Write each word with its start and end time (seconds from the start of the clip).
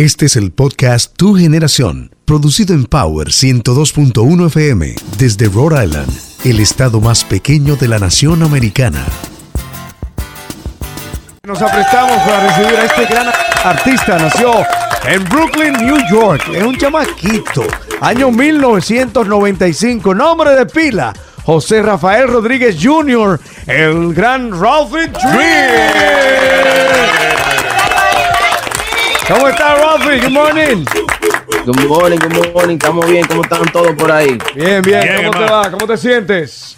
Este 0.00 0.24
es 0.24 0.36
el 0.36 0.50
podcast 0.50 1.14
Tu 1.14 1.34
Generación, 1.34 2.14
producido 2.24 2.74
en 2.74 2.86
Power 2.86 3.26
102.1 3.26 4.46
FM 4.46 4.94
desde 5.18 5.46
Rhode 5.46 5.84
Island, 5.84 6.10
el 6.42 6.58
estado 6.60 7.02
más 7.02 7.22
pequeño 7.22 7.76
de 7.76 7.86
la 7.86 7.98
nación 7.98 8.42
americana. 8.42 9.04
Nos 11.46 11.60
aprestamos 11.60 12.16
para 12.22 12.46
recibir 12.48 12.80
a 12.80 12.84
este 12.86 13.04
gran 13.12 13.26
artista. 13.62 14.16
Nació 14.16 14.64
en 15.06 15.22
Brooklyn, 15.24 15.74
New 15.74 15.98
York. 16.10 16.48
Es 16.50 16.62
un 16.62 16.78
chamaquito. 16.78 17.66
Año 18.00 18.30
1995. 18.30 20.14
Nombre 20.14 20.52
de 20.52 20.64
pila. 20.64 21.12
José 21.44 21.82
Rafael 21.82 22.26
Rodríguez 22.26 22.78
Jr., 22.82 23.38
el 23.66 24.14
gran 24.14 24.50
Ralphie 24.58 25.08
Dream. 25.08 26.50
¿Cómo 29.30 29.46
está, 29.46 29.76
Ralphie? 29.76 30.20
Good 30.22 30.32
morning. 30.32 30.84
Good 31.64 31.86
morning, 31.86 32.18
good 32.18 32.52
morning. 32.52 32.74
Estamos 32.74 33.08
bien. 33.08 33.24
¿Cómo 33.28 33.42
están 33.42 33.62
todos 33.72 33.92
por 33.92 34.10
ahí? 34.10 34.36
Bien, 34.56 34.82
bien. 34.82 35.06
¿Cómo 35.24 35.30
te 35.30 35.52
va? 35.52 35.70
¿Cómo 35.70 35.86
te 35.86 35.96
sientes? 35.96 36.76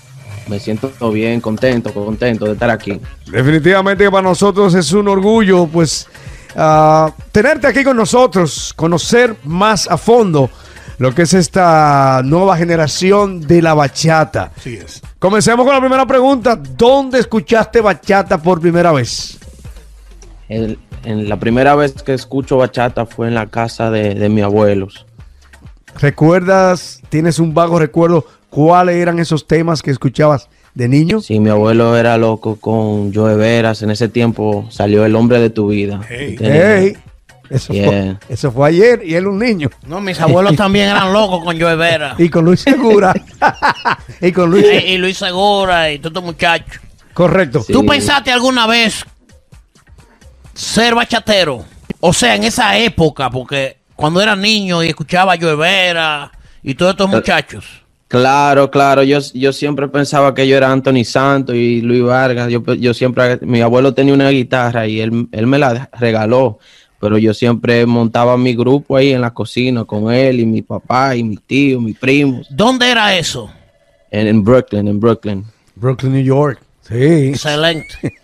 Me 0.48 0.60
siento 0.60 0.92
bien, 1.10 1.40
contento, 1.40 1.94
contento 1.94 2.44
de 2.44 2.52
estar 2.52 2.68
aquí. 2.68 3.00
Definitivamente 3.26 4.10
para 4.10 4.22
nosotros 4.22 4.74
es 4.74 4.92
un 4.92 5.08
orgullo, 5.08 5.66
pues, 5.66 6.06
uh, 6.54 7.10
tenerte 7.30 7.68
aquí 7.68 7.84
con 7.84 7.96
nosotros, 7.96 8.74
conocer 8.76 9.34
más 9.44 9.88
a 9.88 9.96
fondo 9.96 10.50
lo 10.98 11.14
que 11.14 11.22
es 11.22 11.32
esta 11.32 12.20
nueva 12.22 12.58
generación 12.58 13.40
de 13.40 13.62
la 13.62 13.72
bachata. 13.72 14.52
Así 14.54 14.74
es. 14.76 15.00
Comencemos 15.18 15.64
con 15.64 15.74
la 15.74 15.80
primera 15.80 16.04
pregunta. 16.04 16.56
¿Dónde 16.56 17.20
escuchaste 17.20 17.80
bachata 17.80 18.36
por 18.36 18.60
primera 18.60 18.92
vez? 18.92 19.38
El, 20.48 20.78
en 21.04 21.28
la 21.28 21.38
primera 21.38 21.74
vez 21.74 21.94
que 22.02 22.14
escucho 22.14 22.56
bachata 22.58 23.06
fue 23.06 23.28
en 23.28 23.34
la 23.34 23.46
casa 23.46 23.90
de, 23.90 24.14
de 24.14 24.28
mis 24.28 24.44
abuelos. 24.44 25.06
¿Recuerdas, 26.00 27.00
tienes 27.10 27.38
un 27.38 27.54
vago 27.54 27.78
recuerdo 27.78 28.26
cuáles 28.50 28.96
eran 28.96 29.18
esos 29.18 29.46
temas 29.46 29.82
que 29.82 29.90
escuchabas 29.90 30.48
de 30.74 30.88
niño? 30.88 31.20
Sí, 31.20 31.38
mi 31.38 31.50
abuelo 31.50 31.96
era 31.96 32.16
loco 32.16 32.56
con 32.56 33.12
Joe 33.14 33.36
Veras. 33.36 33.82
En 33.82 33.90
ese 33.90 34.08
tiempo 34.08 34.66
salió 34.70 35.04
El 35.04 35.14
hombre 35.16 35.38
de 35.38 35.50
tu 35.50 35.68
vida. 35.68 36.00
Hey. 36.08 36.96
Eso, 37.50 37.74
Yeah. 37.74 37.86
fue, 37.86 38.16
eso 38.30 38.50
fue 38.50 38.68
ayer 38.70 39.02
y 39.04 39.14
él 39.14 39.26
un 39.26 39.38
niño. 39.38 39.68
No, 39.86 40.00
mis 40.00 40.18
abuelos 40.18 40.56
también 40.56 40.88
eran 40.88 41.12
locos 41.12 41.44
con 41.44 41.60
Joe 41.60 41.76
Vera. 41.76 42.14
Y 42.16 42.30
con 42.30 42.46
Luis 42.46 42.60
Segura. 42.60 43.12
y 44.22 44.32
con 44.32 44.50
Luis. 44.50 44.64
y, 44.72 44.92
y 44.92 44.98
Luis 44.98 45.18
Segura 45.18 45.92
y 45.92 45.98
todos 45.98 46.12
estos 46.12 46.24
muchachos. 46.24 46.80
Correcto. 47.12 47.62
Sí. 47.62 47.74
¿Tú 47.74 47.84
pensaste 47.84 48.32
alguna 48.32 48.66
vez 48.66 49.04
ser 50.54 50.94
bachatero? 50.94 51.64
O 52.00 52.12
sea, 52.12 52.34
en 52.34 52.44
esa 52.44 52.76
época, 52.78 53.30
porque 53.30 53.78
cuando 53.94 54.20
era 54.20 54.34
niño 54.34 54.82
y 54.82 54.88
escuchaba 54.88 55.34
a 55.34 55.38
Joe 55.40 55.54
Vera 55.54 56.32
y 56.62 56.74
todos 56.74 56.92
estos 56.92 57.08
muchachos. 57.08 57.64
Claro, 58.08 58.70
claro. 58.70 59.02
Yo, 59.02 59.20
yo 59.32 59.52
siempre 59.52 59.88
pensaba 59.88 60.34
que 60.34 60.46
yo 60.46 60.56
era 60.56 60.70
Anthony 60.70 61.04
Santos 61.04 61.54
y 61.54 61.80
Luis 61.80 62.02
Vargas. 62.02 62.50
Yo, 62.50 62.62
yo 62.74 62.92
siempre, 62.92 63.38
mi 63.40 63.62
abuelo 63.62 63.94
tenía 63.94 64.12
una 64.12 64.28
guitarra 64.28 64.86
y 64.86 65.00
él, 65.00 65.28
él 65.32 65.46
me 65.46 65.58
la 65.58 65.88
regaló. 65.98 66.58
Pero 67.00 67.16
yo 67.16 67.32
siempre 67.32 67.86
montaba 67.86 68.36
mi 68.36 68.54
grupo 68.54 68.96
ahí 68.96 69.12
en 69.12 69.22
la 69.22 69.32
cocina 69.32 69.84
con 69.84 70.12
él 70.12 70.40
y 70.40 70.46
mi 70.46 70.62
papá 70.62 71.16
y 71.16 71.24
mi 71.24 71.36
tío, 71.36 71.80
mis 71.80 71.96
primos. 71.96 72.46
¿Dónde 72.50 72.90
era 72.90 73.16
eso? 73.16 73.50
En, 74.10 74.26
en 74.26 74.44
Brooklyn, 74.44 74.86
en 74.88 75.00
Brooklyn. 75.00 75.44
Brooklyn, 75.74 76.12
New 76.12 76.22
York. 76.22 76.60
Sí. 76.82 77.28
Excelente. 77.30 77.94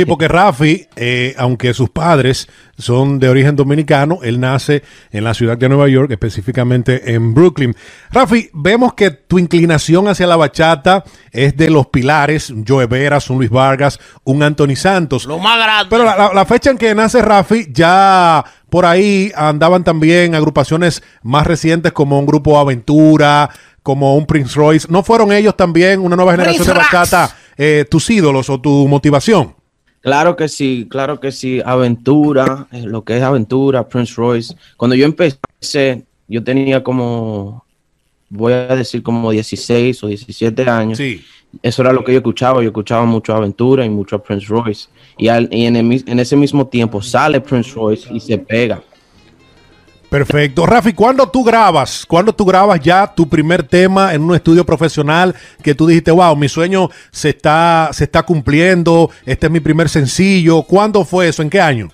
Sí, 0.00 0.04
porque 0.04 0.28
Rafi, 0.28 0.86
eh, 0.96 1.34
aunque 1.38 1.72
sus 1.74 1.90
padres 1.90 2.48
son 2.76 3.18
de 3.18 3.28
origen 3.28 3.56
dominicano, 3.56 4.18
él 4.22 4.40
nace 4.40 4.82
en 5.12 5.24
la 5.24 5.32
ciudad 5.34 5.56
de 5.56 5.68
Nueva 5.68 5.88
York, 5.88 6.10
específicamente 6.10 7.14
en 7.14 7.34
Brooklyn. 7.34 7.74
Rafi, 8.10 8.50
vemos 8.52 8.94
que 8.94 9.10
tu 9.10 9.38
inclinación 9.38 10.08
hacia 10.08 10.26
la 10.26 10.36
bachata 10.36 11.04
es 11.30 11.56
de 11.56 11.70
los 11.70 11.86
pilares, 11.86 12.50
un 12.50 12.64
Joe 12.66 12.86
Veras, 12.86 13.30
un 13.30 13.38
Luis 13.38 13.50
Vargas, 13.50 13.98
un 14.24 14.42
Anthony 14.42 14.76
Santos. 14.76 15.24
Lo 15.26 15.38
más 15.38 15.58
grande. 15.58 15.86
Pero 15.90 16.04
la, 16.04 16.16
la- 16.16 16.34
la 16.34 16.44
fecha 16.44 16.70
en 16.70 16.78
que 16.78 16.94
nace 16.94 17.22
Rafi, 17.22 17.68
ya 17.72 18.44
por 18.68 18.86
ahí 18.86 19.30
andaban 19.36 19.84
también 19.84 20.34
agrupaciones 20.34 21.02
más 21.22 21.46
recientes 21.46 21.92
como 21.92 22.18
un 22.18 22.26
grupo 22.26 22.58
Aventura, 22.58 23.48
como 23.84 24.16
un 24.16 24.26
Prince 24.26 24.54
Royce. 24.56 24.88
¿No 24.90 25.02
fueron 25.04 25.30
ellos 25.32 25.56
también, 25.56 26.00
una 26.00 26.16
nueva 26.16 26.32
generación 26.32 26.64
Prince 26.64 26.72
de 26.80 26.84
bachata, 26.98 27.36
eh, 27.56 27.84
tus 27.88 28.08
ídolos 28.10 28.50
o 28.50 28.60
tu 28.60 28.88
motivación? 28.88 29.54
Claro 30.04 30.36
que 30.36 30.48
sí, 30.48 30.86
claro 30.90 31.18
que 31.18 31.32
sí. 31.32 31.60
Aventura, 31.64 32.68
eh, 32.72 32.82
lo 32.82 33.02
que 33.02 33.16
es 33.16 33.22
Aventura, 33.22 33.88
Prince 33.88 34.12
Royce. 34.16 34.54
Cuando 34.76 34.94
yo 34.94 35.06
empecé, 35.06 36.04
yo 36.28 36.44
tenía 36.44 36.84
como, 36.84 37.64
voy 38.28 38.52
a 38.52 38.76
decir 38.76 39.02
como 39.02 39.30
16 39.30 40.04
o 40.04 40.08
17 40.08 40.68
años. 40.68 40.98
Sí. 40.98 41.24
Eso 41.62 41.80
era 41.82 41.92
lo 41.92 42.04
que 42.04 42.12
yo 42.12 42.18
escuchaba. 42.18 42.60
Yo 42.62 42.68
escuchaba 42.68 43.06
mucho 43.06 43.34
Aventura 43.34 43.82
y 43.84 43.88
mucho 43.88 44.22
Prince 44.22 44.46
Royce. 44.46 44.88
Y, 45.16 45.28
al- 45.28 45.48
y 45.50 45.64
en, 45.64 45.76
el 45.76 46.04
en 46.06 46.20
ese 46.20 46.36
mismo 46.36 46.66
tiempo 46.66 47.00
sale 47.00 47.40
Prince 47.40 47.70
Royce 47.74 48.12
y 48.12 48.20
se 48.20 48.36
pega. 48.36 48.82
Perfecto. 50.14 50.64
Rafi, 50.64 50.92
¿cuándo 50.92 51.28
tú 51.28 51.42
grabas? 51.42 52.06
¿Cuándo 52.06 52.32
tú 52.32 52.44
grabas 52.44 52.78
ya 52.78 53.12
tu 53.12 53.28
primer 53.28 53.64
tema 53.64 54.14
en 54.14 54.22
un 54.22 54.32
estudio 54.32 54.64
profesional 54.64 55.34
que 55.60 55.74
tú 55.74 55.88
dijiste, 55.88 56.12
wow, 56.12 56.36
mi 56.36 56.48
sueño 56.48 56.88
se 57.10 57.30
está, 57.30 57.90
se 57.92 58.04
está 58.04 58.22
cumpliendo, 58.22 59.10
este 59.26 59.46
es 59.46 59.52
mi 59.52 59.58
primer 59.58 59.88
sencillo? 59.88 60.62
¿Cuándo 60.62 61.04
fue 61.04 61.26
eso? 61.26 61.42
¿En 61.42 61.50
qué 61.50 61.60
año? 61.60 61.88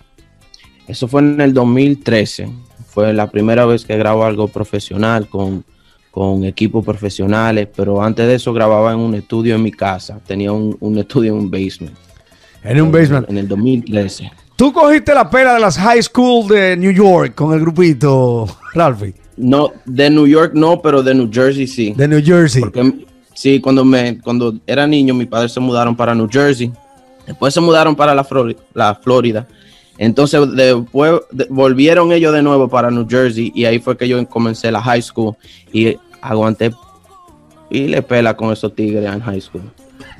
Eso 0.86 1.08
fue 1.08 1.22
en 1.22 1.40
el 1.40 1.54
2013. 1.54 2.50
Fue 2.88 3.10
la 3.14 3.30
primera 3.30 3.64
vez 3.64 3.86
que 3.86 3.96
grabo 3.96 4.26
algo 4.26 4.48
profesional 4.48 5.26
con, 5.26 5.64
con 6.10 6.44
equipos 6.44 6.84
profesionales, 6.84 7.68
pero 7.74 8.02
antes 8.02 8.26
de 8.26 8.34
eso 8.34 8.52
grababa 8.52 8.92
en 8.92 8.98
un 8.98 9.14
estudio 9.14 9.54
en 9.54 9.62
mi 9.62 9.72
casa. 9.72 10.20
Tenía 10.26 10.52
un, 10.52 10.76
un 10.80 10.98
estudio 10.98 11.32
en 11.32 11.38
un 11.38 11.50
basement. 11.50 11.96
En 12.64 12.82
un 12.82 12.92
basement. 12.92 13.30
En 13.30 13.38
el 13.38 13.48
2013. 13.48 14.30
Tú 14.60 14.74
cogiste 14.74 15.14
la 15.14 15.30
pela 15.30 15.54
de 15.54 15.60
las 15.60 15.78
high 15.78 16.02
school 16.02 16.46
de 16.46 16.76
New 16.76 16.90
York 16.90 17.34
con 17.34 17.54
el 17.54 17.60
grupito, 17.60 18.46
Ralphie, 18.74 19.14
No, 19.38 19.72
de 19.86 20.10
New 20.10 20.26
York 20.26 20.52
no, 20.54 20.82
pero 20.82 21.02
de 21.02 21.14
New 21.14 21.30
Jersey 21.32 21.66
sí. 21.66 21.94
de 21.96 22.06
New 22.06 22.20
Jersey. 22.22 22.60
Porque 22.60 23.06
sí, 23.32 23.58
cuando 23.58 23.86
me 23.86 24.20
cuando 24.20 24.52
era 24.66 24.86
niño, 24.86 25.14
mis 25.14 25.28
padres 25.28 25.52
se 25.52 25.60
mudaron 25.60 25.96
para 25.96 26.14
New 26.14 26.28
Jersey. 26.30 26.70
Después 27.26 27.54
se 27.54 27.60
mudaron 27.62 27.96
para 27.96 28.14
la, 28.14 28.22
Flori- 28.22 28.54
la 28.74 28.94
Florida. 28.96 29.48
Entonces 29.96 30.38
después 30.54 31.22
de- 31.30 31.46
volvieron 31.48 32.12
ellos 32.12 32.34
de 32.34 32.42
nuevo 32.42 32.68
para 32.68 32.90
New 32.90 33.06
Jersey 33.08 33.50
y 33.54 33.64
ahí 33.64 33.78
fue 33.78 33.96
que 33.96 34.06
yo 34.06 34.22
comencé 34.28 34.70
la 34.70 34.82
high 34.82 35.00
school 35.00 35.36
y 35.72 35.96
aguanté 36.20 36.70
y 37.70 37.86
le 37.86 38.02
pela 38.02 38.36
con 38.36 38.52
esos 38.52 38.74
tigres 38.74 39.06
en 39.10 39.20
high 39.20 39.40
school. 39.40 39.62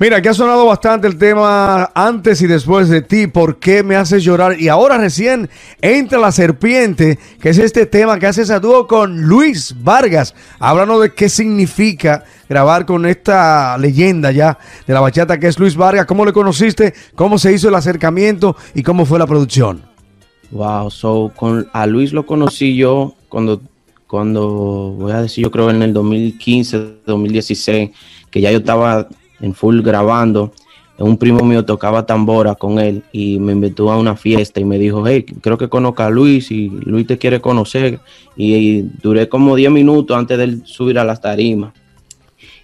Mira, 0.01 0.19
que 0.19 0.29
ha 0.29 0.33
sonado 0.33 0.65
bastante 0.65 1.05
el 1.05 1.15
tema 1.15 1.91
antes 1.93 2.41
y 2.41 2.47
después 2.47 2.89
de 2.89 3.03
ti, 3.03 3.27
¿por 3.27 3.59
qué 3.59 3.83
me 3.83 3.95
haces 3.95 4.23
llorar? 4.23 4.59
Y 4.59 4.67
ahora 4.67 4.97
recién 4.97 5.47
entra 5.79 6.17
La 6.17 6.31
Serpiente, 6.31 7.19
que 7.39 7.49
es 7.49 7.59
este 7.59 7.85
tema 7.85 8.17
que 8.17 8.25
haces 8.25 8.49
a 8.49 8.59
dúo 8.59 8.87
con 8.87 9.21
Luis 9.21 9.75
Vargas. 9.83 10.33
Háblanos 10.57 11.03
de 11.03 11.13
qué 11.13 11.29
significa 11.29 12.23
grabar 12.49 12.87
con 12.87 13.05
esta 13.05 13.77
leyenda 13.77 14.31
ya 14.31 14.57
de 14.87 14.93
la 14.95 15.01
bachata 15.01 15.39
que 15.39 15.45
es 15.45 15.59
Luis 15.59 15.75
Vargas. 15.75 16.07
¿Cómo 16.07 16.25
le 16.25 16.33
conociste? 16.33 16.95
¿Cómo 17.13 17.37
se 17.37 17.53
hizo 17.53 17.69
el 17.69 17.75
acercamiento? 17.75 18.55
¿Y 18.73 18.81
cómo 18.81 19.05
fue 19.05 19.19
la 19.19 19.27
producción? 19.27 19.83
Wow, 20.49 20.89
so 20.89 21.31
con 21.35 21.69
a 21.73 21.85
Luis 21.85 22.11
lo 22.11 22.25
conocí 22.25 22.75
yo 22.75 23.13
cuando 23.29 23.61
cuando 24.07 24.95
voy 24.97 25.11
a 25.11 25.21
decir 25.21 25.43
yo 25.43 25.51
creo 25.51 25.69
en 25.69 25.83
el 25.83 25.93
2015, 25.93 27.01
2016, 27.05 27.91
que 28.31 28.41
ya 28.41 28.51
yo 28.51 28.57
estaba 28.57 29.07
en 29.41 29.53
full 29.53 29.81
grabando. 29.81 30.51
Un 30.97 31.17
primo 31.17 31.43
mío 31.43 31.65
tocaba 31.65 32.05
tambora 32.05 32.53
con 32.53 32.77
él 32.77 33.03
y 33.11 33.39
me 33.39 33.53
invitó 33.53 33.91
a 33.91 33.97
una 33.97 34.15
fiesta 34.15 34.59
y 34.59 34.65
me 34.65 34.77
dijo, 34.77 35.05
hey, 35.07 35.25
creo 35.41 35.57
que 35.57 35.67
conozca 35.67 36.05
a 36.05 36.09
Luis 36.11 36.51
y 36.51 36.69
Luis 36.69 37.07
te 37.07 37.17
quiere 37.17 37.41
conocer. 37.41 37.99
Y, 38.37 38.81
duré 39.01 39.27
como 39.27 39.55
10 39.55 39.71
minutos 39.71 40.15
antes 40.15 40.37
de 40.37 40.59
subir 40.65 40.99
a 40.99 41.03
las 41.03 41.19
tarimas. 41.19 41.73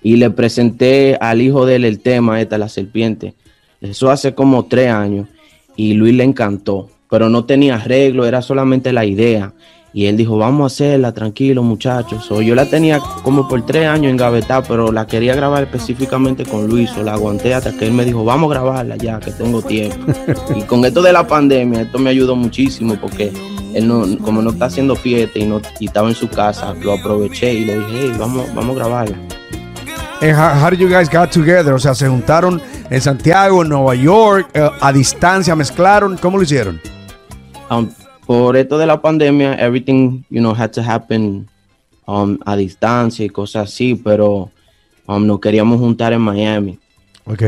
Y 0.04 0.18
le 0.18 0.30
presenté 0.30 1.18
al 1.20 1.42
hijo 1.42 1.66
de 1.66 1.78
él 1.78 1.86
el 1.86 2.00
tema, 2.00 2.40
esta, 2.40 2.58
la 2.58 2.70
serpiente. 2.70 3.34
Eso 3.82 4.12
hace 4.12 4.36
como 4.36 4.66
tres 4.66 4.92
años 4.92 5.28
y 5.76 5.94
Luis 5.94 6.16
le 6.16 6.24
encantó, 6.24 6.90
pero 7.10 7.30
no 7.30 7.46
tenía 7.46 7.76
arreglo, 7.76 8.26
era 8.26 8.42
solamente 8.42 8.92
la 8.92 9.06
idea. 9.06 9.54
Y 9.98 10.06
él 10.06 10.16
dijo, 10.16 10.38
vamos 10.38 10.62
a 10.62 10.68
hacerla, 10.68 11.12
tranquilo 11.12 11.64
muchachos. 11.64 12.30
O 12.30 12.40
yo 12.44 12.54
la 12.54 12.70
tenía 12.70 13.00
como 13.24 13.48
por 13.48 13.66
tres 13.66 13.88
años 13.88 14.12
engavetada, 14.12 14.62
pero 14.62 14.92
la 14.92 15.08
quería 15.08 15.34
grabar 15.34 15.64
específicamente 15.64 16.46
con 16.46 16.68
Luis. 16.68 16.92
O 16.98 17.02
la 17.02 17.14
aguanté 17.14 17.56
hasta 17.56 17.76
que 17.76 17.88
él 17.88 17.94
me 17.94 18.06
dijo, 18.06 18.24
vamos 18.24 18.52
a 18.52 18.54
grabarla 18.54 18.96
ya, 18.98 19.20
que 19.20 19.32
tengo 19.32 19.60
tiempo. 19.64 20.14
y 20.56 20.62
con 20.66 20.86
esto 20.86 21.02
de 21.02 21.12
la 21.12 21.26
pandemia, 21.26 21.82
esto 21.82 21.98
me 21.98 22.12
ayudó 22.12 22.36
muchísimo 22.36 22.96
porque 23.02 23.34
él 23.74 23.88
no, 23.88 24.06
como 24.20 24.44
no 24.44 24.52
está 24.52 24.66
haciendo 24.66 24.96
fiesta 24.96 25.40
y, 25.40 25.46
no, 25.46 25.64
y 25.80 25.88
estaba 25.88 26.08
en 26.10 26.14
su 26.14 26.30
casa, 26.30 26.76
lo 26.76 26.94
aproveché 26.94 27.56
y 27.56 27.66
le 27.66 27.80
dije, 27.80 27.92
hey, 27.94 28.12
vamos, 28.20 28.54
vamos 28.54 28.76
a 28.76 28.80
grabarla. 28.80 29.18
And 30.22 30.38
how, 30.38 30.64
how 30.64 30.70
did 30.70 30.78
you 30.78 30.90
guys 30.90 31.10
got 31.10 31.32
together? 31.32 31.74
O 31.74 31.80
sea, 31.80 31.96
se 31.96 32.08
juntaron 32.08 32.62
en 32.92 33.02
Santiago, 33.02 33.64
en 33.64 33.70
Nueva 33.70 33.96
York, 33.96 34.48
eh, 34.54 34.70
a 34.80 34.94
distancia, 34.94 35.56
mezclaron. 35.56 36.18
¿Cómo 36.18 36.38
lo 36.38 36.44
hicieron? 36.44 36.80
Um, 37.72 37.90
por 38.28 38.58
esto 38.58 38.78
de 38.78 38.86
la 38.86 39.02
pandemia, 39.02 39.54
everything, 39.54 40.24
you 40.30 40.42
know, 40.42 40.54
had 40.54 40.72
to 40.72 40.82
happen 40.82 41.48
um, 42.06 42.38
a 42.46 42.56
distancia 42.58 43.26
y 43.26 43.30
cosas 43.30 43.70
así, 43.70 43.96
pero 43.96 44.52
um, 45.08 45.26
nos 45.26 45.40
queríamos 45.40 45.80
juntar 45.80 46.12
en 46.12 46.22
Miami. 46.22 46.78
Ok. 47.26 47.44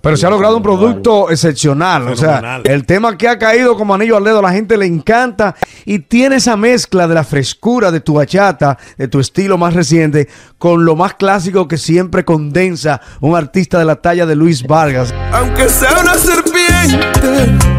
Pero 0.00 0.16
se 0.16 0.24
ha 0.24 0.30
logrado 0.30 0.58
un 0.58 0.62
producto 0.62 1.30
excepcional. 1.30 2.06
O 2.06 2.16
sea, 2.16 2.60
el 2.62 2.86
tema 2.86 3.18
que 3.18 3.28
ha 3.28 3.38
caído 3.38 3.76
como 3.76 3.92
anillo 3.92 4.16
al 4.16 4.22
dedo, 4.22 4.38
a 4.38 4.42
la 4.42 4.52
gente 4.52 4.76
le 4.76 4.86
encanta 4.86 5.56
y 5.84 5.98
tiene 5.98 6.36
esa 6.36 6.56
mezcla 6.56 7.08
de 7.08 7.14
la 7.14 7.24
frescura 7.24 7.90
de 7.90 8.00
tu 8.00 8.14
bachata, 8.14 8.78
de 8.96 9.08
tu 9.08 9.18
estilo 9.18 9.58
más 9.58 9.74
reciente, 9.74 10.28
con 10.58 10.84
lo 10.84 10.94
más 10.94 11.14
clásico 11.14 11.66
que 11.66 11.76
siempre 11.76 12.24
condensa 12.24 13.00
un 13.20 13.34
artista 13.34 13.80
de 13.80 13.84
la 13.84 13.96
talla 13.96 14.26
de 14.26 14.36
Luis 14.36 14.64
Vargas. 14.64 15.12
aunque 15.32 15.68
sea 15.68 15.98
una 16.00 16.14
serpiente 16.14 17.75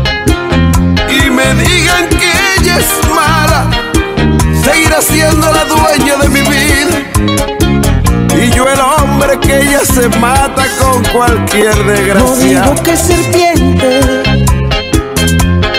me 1.38 1.54
digan 1.63 2.10
que 2.10 2.31
ella 2.60 2.78
es 2.80 3.10
mala, 3.10 3.69
seguirá 4.63 5.01
siendo 5.01 5.51
la 5.54 5.63
dueña 5.66 6.16
de 6.18 6.30
mi 6.30 6.42
vida. 6.42 6.98
Y 8.44 8.51
yo 8.56 8.68
el 8.68 8.80
hombre 8.80 9.39
que 9.39 9.62
ella 9.62 9.80
se 9.80 10.10
mata 10.19 10.66
con 10.80 11.04
cualquier 11.06 11.75
No 11.78 11.84
desgracia. 11.92 12.62
digo 12.63 12.84
que 12.84 12.98
serpiente, 12.98 14.01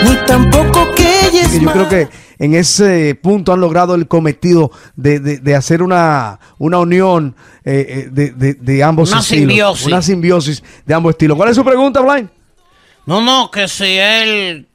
ni 0.03 0.15
tampoco 0.25 0.91
que 0.95 1.27
ella 1.27 1.41
es 1.43 1.49
Que 1.49 1.59
yo 1.59 1.71
creo 1.71 1.85
mala. 1.85 1.89
que 1.89 2.07
en 2.39 2.53
ese 2.55 3.15
punto 3.21 3.51
han 3.53 3.59
logrado 3.59 3.95
el 3.95 4.07
cometido 4.07 4.71
de, 4.95 5.19
de- 5.19 5.37
de 5.39 5.55
hacer 5.55 5.81
una, 5.83 6.39
una 6.57 6.79
unión 6.79 7.35
eh, 7.65 7.85
eh, 8.05 8.09
de, 8.11 8.31
de- 8.31 8.53
de 8.53 8.83
ambos 8.83 9.11
Una 9.11 9.19
estilos. 9.19 9.39
simbiosis. 9.49 9.85
Una 9.87 10.01
simbiosis 10.01 10.63
de 10.85 10.93
ambos 10.93 11.11
estilos. 11.11 11.35
¿Cuál 11.37 11.49
es 11.49 11.55
su 11.55 11.65
pregunta, 11.65 11.99
Blind? 12.01 12.29
No, 13.05 13.19
no, 13.21 13.49
que 13.51 13.67
si 13.67 13.85
él 13.97 14.67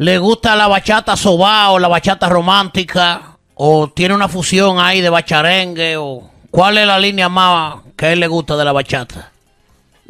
le 0.00 0.16
gusta 0.16 0.56
la 0.56 0.66
bachata 0.66 1.14
sobao, 1.14 1.78
la 1.78 1.86
bachata 1.86 2.26
romántica, 2.26 3.36
o 3.54 3.90
tiene 3.90 4.14
una 4.14 4.28
fusión 4.28 4.78
ahí 4.78 5.02
de 5.02 5.10
bacharengue, 5.10 5.98
o 5.98 6.22
cuál 6.50 6.78
es 6.78 6.86
la 6.86 6.98
línea 6.98 7.28
más 7.28 7.76
que 7.96 8.06
a 8.06 8.12
él 8.14 8.20
le 8.20 8.26
gusta 8.26 8.56
de 8.56 8.64
la 8.64 8.72
bachata. 8.72 9.30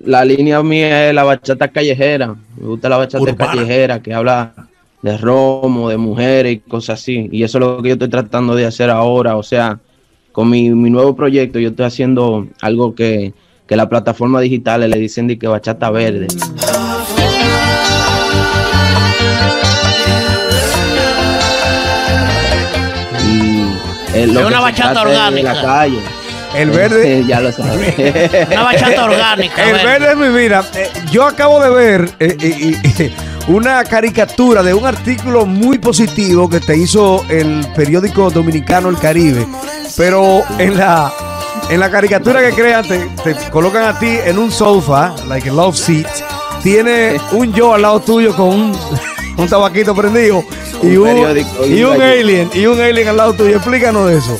La 0.05 0.25
línea 0.25 0.63
mía 0.63 1.09
es 1.09 1.15
la 1.15 1.25
bachata 1.25 1.67
callejera. 1.67 2.37
Me 2.57 2.69
gusta 2.69 2.89
la 2.89 2.99
bachata 2.99 3.21
Urbana. 3.21 3.53
callejera 3.53 4.01
que 4.01 4.15
habla 4.15 4.55
de 5.03 5.19
romo, 5.19 5.89
de 5.89 5.97
mujeres 5.97 6.53
y 6.53 6.59
cosas 6.61 7.01
así. 7.01 7.29
Y 7.33 7.43
eso 7.43 7.59
es 7.59 7.65
lo 7.65 7.83
que 7.83 7.89
yo 7.89 7.95
estoy 7.95 8.09
tratando 8.09 8.55
de 8.55 8.67
hacer 8.67 8.91
ahora. 8.91 9.37
O 9.37 9.43
sea, 9.43 9.81
con 10.31 10.49
mi, 10.49 10.71
mi 10.71 10.89
nuevo 10.89 11.17
proyecto 11.17 11.59
yo 11.59 11.71
estoy 11.71 11.87
haciendo 11.87 12.47
algo 12.61 12.95
que, 12.95 13.33
que 13.67 13.75
las 13.75 13.89
plataformas 13.89 14.43
digitales 14.43 14.89
le 14.89 15.01
dicen 15.01 15.27
de 15.27 15.37
que 15.37 15.49
bachata 15.49 15.91
verde. 15.91 16.29
Es 24.23 24.29
lo 24.29 24.41
Es 24.41 24.47
que 24.47 24.53
una 24.53 24.61
bachata 24.61 25.03
orgánica. 25.03 25.55
la 25.55 25.63
calle. 25.63 26.03
El 26.55 26.71
verde. 26.71 27.25
ya 27.29 27.41
lo 27.41 27.53
sabes. 27.53 27.95
Una 28.51 28.63
bachata 28.63 29.05
orgánica. 29.05 29.71
El 29.71 29.87
verde. 29.87 30.11
es 30.11 30.17
mi 30.17 30.29
vida. 30.29 30.65
Eh, 30.75 30.91
yo 31.11 31.25
acabo 31.25 31.61
de 31.61 31.71
ver 31.71 32.11
eh, 32.19 32.37
eh, 32.41 33.15
una 33.49 33.85
caricatura 33.85 34.63
de 34.63 34.75
un 34.75 34.87
artículo 34.87 35.47
muy 35.47 35.79
positivo 35.79 36.49
que 36.49 36.61
te 36.61 36.77
hizo 36.77 37.25
el 37.29 37.67
periódico 37.75 38.31
dominicano 38.31 38.89
El 38.89 38.99
Caribe. 38.99 39.47
Pero 39.97 40.43
en 40.59 40.77
la, 40.77 41.13
en 41.69 41.81
la 41.81 41.91
caricatura 41.91 42.41
que 42.41 42.53
crean, 42.53 42.87
te, 42.87 42.99
te 43.23 43.35
colocan 43.51 43.85
a 43.85 43.99
ti 43.99 44.19
en 44.25 44.39
un 44.39 44.51
sofá, 44.51 45.15
like 45.29 45.49
a 45.49 45.53
love 45.53 45.77
seat. 45.77 46.07
Tiene 46.63 47.19
un 47.33 47.53
yo 47.55 47.75
al 47.75 47.83
lado 47.83 48.01
tuyo 48.01 48.37
con 48.37 48.49
un, 48.49 48.79
un 49.37 49.49
tabaquito 49.49 49.95
prendido 49.95 50.43
y 50.83 50.97
Un 50.97 51.37
y 51.69 51.83
un 51.83 52.01
alien 52.01 52.51
y 52.55 52.67
un 52.67 52.81
alien 52.81 53.09
al 53.09 53.17
lado 53.17 53.33
tuyo. 53.35 53.57
Explícanos 53.57 54.09
de 54.11 54.17
eso. 54.19 54.39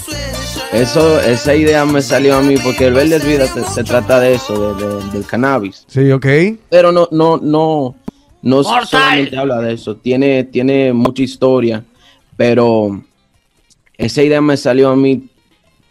Eso, 0.73 1.21
esa 1.21 1.55
idea 1.55 1.85
me 1.85 2.01
salió 2.01 2.37
a 2.37 2.43
mí 2.43 2.55
porque 2.63 2.87
el 2.87 2.95
verde 2.95 3.17
es 3.17 3.27
vida 3.27 3.47
se, 3.49 3.65
se 3.65 3.83
trata 3.83 4.21
de 4.21 4.35
eso, 4.35 4.75
de- 4.75 4.87
de- 4.87 5.11
del 5.11 5.27
cannabis. 5.27 5.85
Sí, 5.89 6.11
ok. 6.13 6.27
Pero 6.69 6.93
no, 6.93 7.09
no, 7.11 7.39
no, 7.39 7.97
no 8.43 8.57
Mortal. 8.63 8.87
solamente 8.87 9.37
habla 9.37 9.59
de 9.61 9.75
eso. 9.75 9.97
Tiene, 9.97 10.45
tiene 10.45 10.93
mucha 10.93 11.23
historia, 11.23 11.83
pero 12.37 13.03
esa 13.99 14.23
idea 14.23 14.41
me 14.41 14.57
salió 14.57 14.91
a 14.91 14.97
mí. 14.97 15.29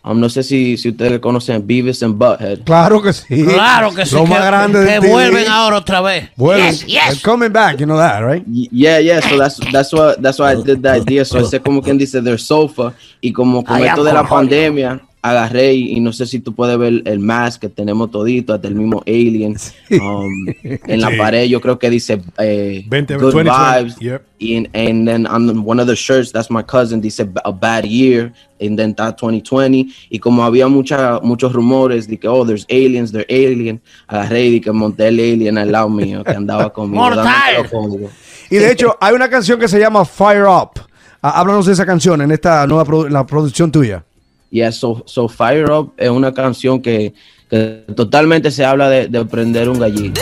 Um, 0.03 0.19
no 0.19 0.29
sé 0.29 0.43
si, 0.43 0.77
si 0.77 0.89
ustedes 0.89 1.19
conocen 1.19 1.65
Beavis 1.65 2.01
and 2.03 2.15
Butthead. 2.17 2.63
Claro 2.63 3.01
que 3.01 3.13
sí. 3.13 3.43
Claro 3.45 3.93
que 3.93 4.05
sí. 4.05 4.15
Lo 4.15 4.23
que, 4.23 4.29
más 4.29 4.45
grande 4.45 4.79
que 4.79 4.91
de 4.91 4.99
TV. 4.99 5.09
vuelven 5.09 5.47
ahora 5.47 5.77
otra 5.77 6.01
vez. 6.01 6.29
Vuelven. 6.35 6.71
Yes, 6.71 6.85
yes. 6.85 7.03
They're 7.09 7.21
coming 7.21 7.51
back, 7.51 7.77
you 7.79 7.85
know 7.85 7.97
that, 7.97 8.21
right? 8.23 8.43
Y- 8.47 8.69
Yeah, 8.71 8.99
yeah, 8.99 9.19
so 9.21 9.37
that's, 9.37 9.59
that's, 9.71 9.91
what, 9.93 10.21
that's 10.21 10.39
why 10.39 10.53
I 10.53 10.55
did 10.63 10.81
the 10.81 10.89
idea. 10.89 11.25
So 11.25 11.39
ese 11.39 11.59
como 11.59 11.81
quien 11.81 11.97
dice 11.97 12.21
their 12.21 12.39
sofa. 12.39 12.93
Y 13.21 13.33
como 13.33 13.63
con 13.63 13.83
esto 13.83 14.03
de 14.03 14.13
la 14.13 14.23
pandemia, 14.27 15.01
agarré 15.21 15.73
y, 15.73 15.93
y 15.97 15.99
no 15.99 16.13
sé 16.13 16.25
si 16.25 16.39
tú 16.39 16.53
puedes 16.55 16.77
ver 16.77 17.01
el 17.05 17.19
mask 17.19 17.61
que 17.61 17.69
tenemos 17.69 18.09
todito, 18.11 18.53
hasta 18.53 18.67
el 18.67 18.75
mismo 18.75 19.01
Alien. 19.05 19.57
Um, 19.91 20.31
en 20.63 21.01
la 21.01 21.09
Sí. 21.09 21.17
pared 21.17 21.45
yo 21.47 21.59
creo 21.59 21.77
que 21.77 21.89
dice 21.89 22.21
eh, 22.37 22.85
20, 22.87 23.15
Good 23.15 23.21
2020, 23.33 23.51
Vibes. 23.83 23.99
yep. 23.99 24.23
Y, 24.39 24.55
and 24.73 25.05
then 25.07 25.27
on 25.27 25.49
one 25.67 25.81
of 25.81 25.87
the 25.87 25.95
shirts, 25.95 26.31
that's 26.31 26.49
my 26.49 26.63
cousin, 26.63 27.01
dice 27.01 27.27
A 27.43 27.51
Bad 27.51 27.83
Year. 27.85 28.31
And 28.61 28.77
then 28.77 28.91
está 28.91 29.11
2020. 29.15 29.87
Y 30.09 30.19
como 30.19 30.43
había 30.43 30.67
mucha, 30.67 31.19
muchos 31.21 31.51
rumores 31.53 32.07
de 32.07 32.17
que, 32.17 32.27
oh, 32.27 32.45
there's 32.45 32.65
aliens, 32.69 33.11
they're 33.11 33.25
alien, 33.29 33.81
agarré 34.07 34.45
y 34.47 34.61
que 34.61 34.71
monté 34.71 35.07
el 35.09 35.19
alien 35.19 35.57
al 35.57 35.71
lado 35.71 35.89
mío 35.89 36.23
que 36.23 36.31
andaba 36.31 36.69
conmigo. 36.73 37.03
Mortal. 37.03 37.25
dándolo 37.25 37.69
conmigo. 37.69 38.09
Y 38.49 38.55
de 38.55 38.71
hecho, 38.71 38.97
hay 39.01 39.13
una 39.13 39.29
canción 39.29 39.59
que 39.59 39.67
se 39.67 39.79
llama 39.79 40.05
Fire 40.05 40.43
Up. 40.45 40.79
Ah, 41.21 41.39
háblanos 41.41 41.65
de 41.65 41.73
esa 41.73 41.85
canción 41.85 42.21
en 42.21 42.31
esta 42.31 42.65
nueva 42.65 42.85
produ- 42.85 43.09
la 43.09 43.25
producción 43.25 43.71
tuya. 43.71 44.03
Yeah, 44.51 44.71
so, 44.71 45.03
so 45.05 45.27
Fire 45.27 45.69
Up 45.71 45.93
es 45.97 46.09
una 46.09 46.33
canción 46.33 46.81
que, 46.81 47.13
que 47.49 47.83
totalmente 47.95 48.49
se 48.51 48.65
habla 48.65 48.89
de, 48.89 49.07
de 49.07 49.23
prender 49.25 49.69
un 49.69 49.79
gallito. 49.79 50.21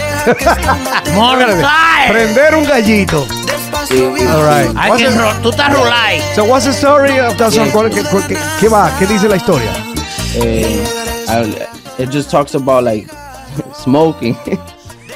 Prender 2.10 2.56
un 2.56 2.66
gallito. 2.66 3.26
All 3.90 4.44
right. 4.44 4.74
What's 4.90 5.02
que 5.02 5.10
the- 5.10 5.42
tú 5.44 5.50
estás 5.50 5.74
rulay. 5.74 6.22
so 6.36 6.44
what's 6.44 6.66
the 6.66 6.72
story 6.74 7.20
of 7.20 7.38
that 7.38 7.52
song? 7.52 7.70
¿Cuál- 7.72 7.90
qué, 7.90 8.02
qué- 8.28 8.38
qué 8.60 8.68
va? 8.68 8.92
¿Qué 9.00 9.06
dice 9.06 9.28
la 9.30 9.38
historia? 9.38 9.72
eh, 10.36 10.84
I- 11.30 12.02
it 12.04 12.10
just 12.12 12.30
talks 12.30 12.54
about 12.56 12.84
like 12.84 13.08
smoking 13.84 14.36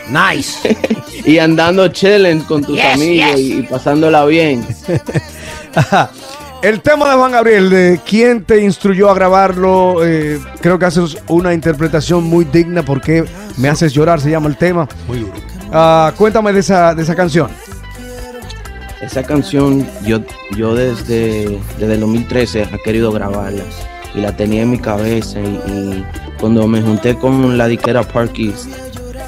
Nice. 0.09 0.57
y 1.25 1.37
andando 1.37 1.87
chilling 1.89 2.41
con 2.41 2.63
tus 2.63 2.75
Yes, 2.77 2.95
amigos 2.95 3.31
yes. 3.35 3.39
Y, 3.39 3.53
y 3.59 3.61
pasándola 3.63 4.25
bien. 4.25 4.65
El 6.61 6.81
tema 6.81 7.09
de 7.09 7.15
Juan 7.15 7.31
Gabriel, 7.31 7.69
de 7.71 7.99
quién 8.05 8.43
te 8.43 8.61
instruyó 8.63 9.09
a 9.09 9.15
grabarlo, 9.15 10.05
eh, 10.05 10.39
creo 10.61 10.77
que 10.77 10.85
haces 10.85 11.17
una 11.27 11.55
interpretación 11.55 12.23
muy 12.23 12.45
digna 12.45 12.83
porque 12.83 13.25
me 13.57 13.67
haces 13.67 13.93
llorar, 13.93 14.21
se 14.21 14.29
llama 14.29 14.47
el 14.47 14.57
tema. 14.57 14.87
Muy 15.07 15.21
duro. 15.21 15.33
Ah, 15.71 16.13
cuéntame 16.15 16.53
de 16.53 16.59
esa, 16.59 16.93
de 16.93 17.01
esa 17.01 17.15
canción. 17.15 17.49
Esa 19.01 19.23
canción 19.23 19.87
yo, 20.05 20.19
yo 20.55 20.75
desde, 20.75 21.59
desde 21.79 21.93
el 21.95 21.99
2013 22.01 22.67
he 22.71 22.83
querido 22.83 23.11
grabarla 23.11 23.63
y 24.13 24.21
la 24.21 24.35
tenía 24.35 24.61
en 24.61 24.69
mi 24.69 24.77
cabeza 24.77 25.39
y, 25.39 25.45
y 25.65 26.05
cuando 26.39 26.67
me 26.67 26.79
junté 26.83 27.15
con 27.15 27.57
la 27.57 27.67
diquera 27.67 28.03
Park 28.03 28.33
East, 28.37 28.67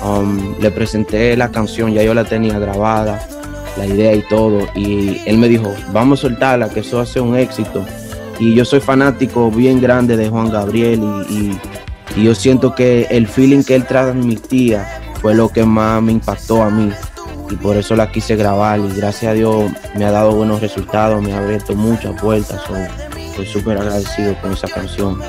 um, 0.03 0.59
le 0.59 0.69
presenté 0.69 1.35
la 1.35 1.49
canción, 1.49 1.93
ya 1.93 2.03
yo 2.03 2.13
la 2.13 2.25
tenía 2.25 2.59
grabada, 2.59 3.27
la 3.77 3.85
idea 3.85 4.13
y 4.13 4.21
todo 4.27 4.67
y 4.75 5.21
él 5.25 5.37
me 5.37 5.47
dijo, 5.47 5.73
vamos 5.91 6.19
a 6.19 6.21
soltarla, 6.23 6.69
que 6.69 6.81
eso 6.81 6.99
hace 6.99 7.19
un 7.19 7.35
éxito 7.37 7.85
y 8.39 8.53
yo 8.55 8.65
soy 8.65 8.79
fanático 8.79 9.49
bien 9.51 9.79
grande 9.81 10.17
de 10.17 10.29
Juan 10.29 10.49
Gabriel 10.49 11.01
y, 11.29 11.33
y- 11.33 11.59
yo 12.23 12.35
siento 12.35 12.75
que 12.75 13.07
el 13.09 13.27
feeling 13.27 13.63
que 13.63 13.73
él 13.73 13.85
transmitía 13.87 15.01
fue 15.19 15.33
lo 15.33 15.49
que 15.49 15.63
más 15.65 15.99
me 16.01 16.11
impactó 16.11 16.61
a 16.61 16.69
mí 16.69 16.91
y 17.49 17.55
por 17.55 17.75
eso 17.75 17.95
la 17.95 18.11
quise 18.11 18.35
grabar 18.35 18.79
y 18.79 18.87
gracias 18.95 19.31
a 19.31 19.33
Dios 19.33 19.71
me 19.95 20.05
ha 20.05 20.11
dado 20.11 20.31
buenos 20.33 20.61
resultados, 20.61 21.21
me 21.23 21.33
ha 21.33 21.39
abierto 21.39 21.73
muchas 21.75 22.19
puertas, 22.21 22.61
so, 22.67 22.75
estoy 23.17 23.45
súper 23.47 23.77
agradecido 23.79 24.35
con 24.41 24.53
esa 24.53 24.67
canción. 24.67 25.19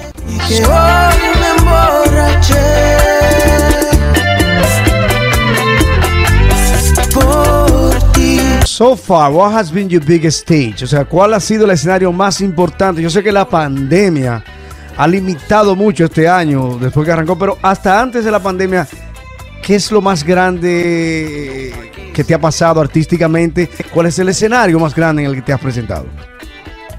So 8.66 8.97
far, 8.97 9.30
what 9.33 9.52
has 9.52 9.71
been 9.71 9.88
your 9.88 10.04
biggest 10.04 10.40
stage? 10.49 10.83
O 10.83 10.87
sea, 10.87 11.04
¿cuál 11.04 11.35
ha 11.35 11.40
sido 11.40 11.64
el 11.64 11.71
escenario 11.71 12.11
más 12.12 12.40
importante? 12.40 13.00
Yo 13.02 13.11
sé 13.11 13.23
que 13.23 13.30
la 13.30 13.49
pandemia 13.49 14.42
ha 14.97 15.06
limitado 15.06 15.76
mucho 15.76 16.06
este 16.06 16.26
año 16.28 16.76
después 16.78 17.06
que 17.06 17.12
arrancó, 17.12 17.38
pero 17.38 17.56
hasta 17.62 18.00
antes 18.00 18.25
de 18.25 18.30
la 18.30 18.40
pandemia, 18.40 18.87
¿qué 19.62 19.76
es 19.76 19.92
lo 19.92 20.00
más 20.00 20.25
grande 20.25 21.73
que 22.12 22.25
te 22.25 22.35
ha 22.35 22.40
pasado 22.40 22.80
artísticamente? 22.80 23.68
¿Cuál 23.92 24.06
es 24.06 24.18
el 24.18 24.28
escenario 24.30 24.78
más 24.80 24.94
grande 24.94 25.23
en 25.25 25.30
el 25.30 25.37
que 25.37 25.42
te 25.42 25.52
has 25.52 25.61
presentado? 25.61 26.06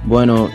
Bueno, 0.05 0.49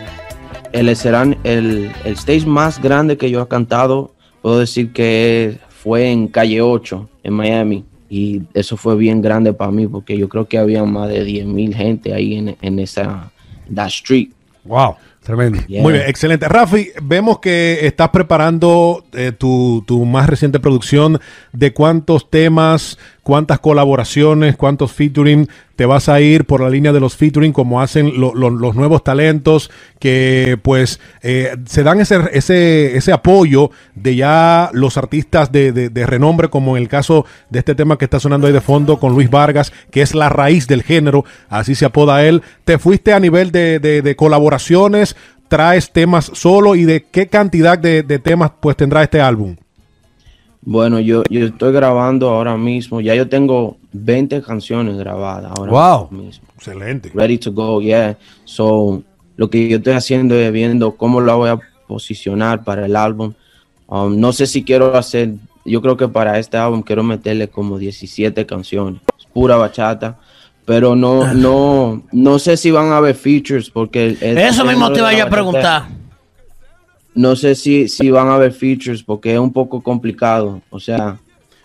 el, 0.71 0.87
escenario- 0.89 1.37
el, 1.43 1.91
el 2.03 2.13
stage 2.13 2.45
más 2.47 2.81
grande 2.81 3.17
que 3.17 3.29
yo 3.29 3.41
he 3.41 3.47
cantado, 3.47 4.15
puedo 4.41 4.59
decir 4.59 4.91
que 4.93 5.59
fue 5.83 6.09
en 6.09 6.27
Calle 6.29 6.61
8, 6.61 7.09
en 7.23 7.33
Miami. 7.33 7.85
Y 8.13 8.41
eso 8.53 8.75
fue 8.75 8.97
bien 8.97 9.21
grande 9.21 9.53
para 9.53 9.71
mí 9.71 9.87
porque 9.87 10.17
yo 10.17 10.27
creo 10.27 10.45
que 10.45 10.57
había 10.57 10.83
más 10.83 11.07
de 11.07 11.23
10 11.23 11.45
mil 11.45 11.73
gente 11.73 12.13
ahí 12.13 12.35
en, 12.35 12.57
en 12.61 12.79
esa 12.79 13.31
that 13.73 13.87
street. 13.87 14.31
Wow, 14.65 14.95
tremendo. 15.23 15.59
Yeah. 15.65 15.81
Muy 15.81 15.93
bien, 15.93 16.03
excelente. 16.05 16.49
Rafi, 16.49 16.89
vemos 17.01 17.39
que 17.39 17.79
estás 17.87 18.09
preparando 18.09 19.05
eh, 19.13 19.31
tu, 19.31 19.81
tu 19.87 20.03
más 20.03 20.27
reciente 20.27 20.59
producción. 20.59 21.21
¿De 21.53 21.73
cuántos 21.73 22.29
temas, 22.29 22.99
cuántas 23.23 23.59
colaboraciones, 23.59 24.55
cuántos 24.55 24.91
featuring 24.93 25.47
te 25.75 25.85
vas 25.85 26.09
a 26.09 26.19
ir 26.21 26.45
por 26.45 26.61
la 26.61 26.69
línea 26.69 26.91
de 26.91 26.99
los 26.99 27.15
featuring 27.15 27.53
como 27.53 27.81
hacen 27.81 28.19
lo- 28.19 28.33
lo- 28.35 28.49
los 28.49 28.75
nuevos 28.75 29.03
talentos 29.03 29.69
que 29.99 30.57
pues 30.61 30.99
eh, 31.21 31.55
se 31.65 31.83
dan 31.83 31.99
ese, 32.01 32.19
ese, 32.33 32.97
ese 32.97 33.11
apoyo 33.11 33.71
de 33.95 34.15
ya 34.15 34.69
los 34.73 34.97
artistas 34.97 35.51
de, 35.51 35.71
de- 35.71 35.89
de 35.89 36.05
renombre 36.05 36.49
como 36.49 36.77
en 36.77 36.83
el 36.83 36.89
caso 36.89 37.25
de 37.49 37.59
este 37.59 37.75
tema 37.75 37.97
que 37.97 38.05
está 38.05 38.19
sonando 38.19 38.47
ahí 38.47 38.53
de 38.53 38.61
fondo 38.61 38.99
con 38.99 39.13
Luis 39.13 39.29
Vargas, 39.29 39.71
que 39.91 40.01
es 40.01 40.13
la 40.15 40.29
raíz 40.29 40.67
del 40.67 40.83
género, 40.83 41.23
así 41.49 41.75
se 41.75 41.85
apoda 41.85 42.25
él. 42.25 42.41
¿Te 42.63 42.77
fuiste 42.79 43.13
a 43.13 43.19
nivel 43.19 43.51
de, 43.51 43.79
de- 43.79 44.01
de 44.01 44.15
colaboraciones? 44.15 45.15
¿Traes 45.47 45.91
temas 45.91 46.31
solo? 46.33 46.75
¿Y 46.75 46.85
de 46.85 47.03
qué 47.11 47.27
cantidad 47.27 47.77
de, 47.77 48.03
de 48.03 48.19
temas 48.19 48.51
pues 48.61 48.77
tendrá 48.77 49.03
este 49.03 49.19
álbum? 49.21 49.55
Bueno, 50.63 50.99
yo, 50.99 51.23
yo 51.29 51.45
estoy 51.45 51.73
grabando 51.73 52.29
ahora 52.29 52.55
mismo. 52.57 53.01
Ya 53.01 53.15
yo 53.15 53.27
tengo 53.27 53.77
20 53.93 54.41
canciones 54.41 54.95
grabadas 54.97 55.51
ahora 55.57 55.71
Wow. 55.71 56.07
mismo. 56.11 56.47
Excelente. 56.55 57.11
Ready 57.13 57.37
to 57.39 57.51
go, 57.51 57.81
yeah. 57.81 58.15
So, 58.45 59.01
lo 59.37 59.49
que 59.49 59.67
yo 59.67 59.77
estoy 59.77 59.93
haciendo 59.93 60.35
es 60.35 60.51
viendo 60.51 60.91
cómo 60.95 61.19
lo 61.19 61.35
voy 61.37 61.49
a 61.49 61.59
posicionar 61.87 62.63
para 62.63 62.85
el 62.85 62.95
álbum. 62.95 63.33
Um, 63.87 64.19
no 64.19 64.31
sé 64.33 64.45
si 64.47 64.63
quiero 64.63 64.95
hacer, 64.95 65.31
yo 65.65 65.81
creo 65.81 65.97
que 65.97 66.07
para 66.07 66.37
este 66.39 66.57
álbum 66.57 66.81
quiero 66.83 67.03
meterle 67.03 67.47
como 67.49 67.77
17 67.77 68.45
canciones, 68.45 69.01
pura 69.33 69.55
bachata, 69.57 70.17
pero 70.65 70.95
no, 70.95 71.33
no, 71.33 72.03
no 72.11 72.39
sé 72.39 72.55
si 72.55 72.69
van 72.71 72.91
a 72.91 72.97
haber 72.97 73.15
features 73.15 73.69
porque 73.69 74.15
el- 74.21 74.37
Eso 74.37 74.63
mismo 74.63 74.91
te 74.93 75.01
la 75.01 75.11
yo 75.11 75.23
a 75.23 75.25
bachata- 75.25 75.29
preguntar. 75.31 75.83
No 77.13 77.35
sé 77.35 77.55
si, 77.55 77.87
si 77.89 78.09
van 78.09 78.27
a 78.29 78.35
haber 78.35 78.53
features 78.53 79.03
porque 79.03 79.33
es 79.33 79.39
un 79.39 79.51
poco 79.51 79.81
complicado, 79.81 80.61
o 80.69 80.79
sea, 80.79 81.17